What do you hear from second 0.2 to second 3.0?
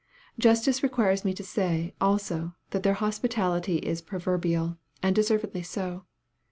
Justice requires me to say, also, that their